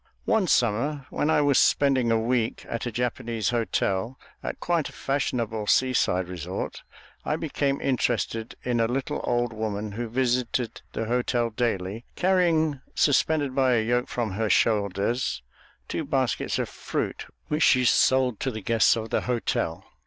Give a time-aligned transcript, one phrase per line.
[0.25, 4.91] One summer, when I was spending a week at a Japanese hotel at quite a
[4.91, 6.81] fashionable seaside resort,
[7.23, 13.53] I became interested in a little old woman who visited the hotel daily, carrying, suspended
[13.53, 15.43] by a yoke from her shoulders,
[15.87, 19.85] two baskets of fruit, which she sold to the guests of the hotel.